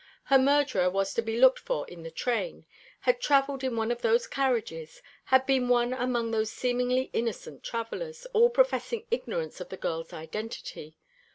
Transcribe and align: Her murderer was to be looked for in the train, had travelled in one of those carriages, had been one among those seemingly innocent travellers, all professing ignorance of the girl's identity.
Her 0.23 0.39
murderer 0.39 0.89
was 0.89 1.13
to 1.13 1.21
be 1.21 1.37
looked 1.39 1.59
for 1.59 1.87
in 1.87 2.01
the 2.01 2.09
train, 2.09 2.65
had 3.01 3.21
travelled 3.21 3.63
in 3.63 3.75
one 3.75 3.91
of 3.91 4.01
those 4.01 4.25
carriages, 4.25 5.03
had 5.25 5.45
been 5.45 5.69
one 5.69 5.93
among 5.93 6.31
those 6.31 6.49
seemingly 6.51 7.11
innocent 7.13 7.61
travellers, 7.61 8.25
all 8.33 8.49
professing 8.49 9.05
ignorance 9.11 9.61
of 9.61 9.69
the 9.69 9.77
girl's 9.77 10.11
identity. 10.11 10.97